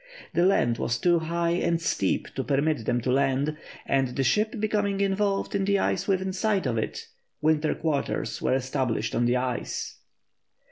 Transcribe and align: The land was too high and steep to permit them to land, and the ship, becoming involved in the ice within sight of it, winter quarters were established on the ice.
The 0.33 0.43
land 0.47 0.79
was 0.79 0.97
too 0.97 1.19
high 1.19 1.51
and 1.51 1.79
steep 1.79 2.33
to 2.33 2.43
permit 2.43 2.85
them 2.85 3.01
to 3.01 3.11
land, 3.11 3.55
and 3.85 4.07
the 4.15 4.23
ship, 4.23 4.59
becoming 4.59 4.99
involved 4.99 5.53
in 5.53 5.63
the 5.63 5.77
ice 5.77 6.07
within 6.07 6.33
sight 6.33 6.65
of 6.65 6.75
it, 6.79 7.07
winter 7.39 7.75
quarters 7.75 8.41
were 8.41 8.55
established 8.55 9.13
on 9.13 9.25
the 9.27 9.37
ice. 9.37 9.99